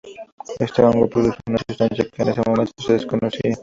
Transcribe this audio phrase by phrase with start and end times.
[0.57, 3.53] Este hongo produce una sustancia que en ese momento se desconocía.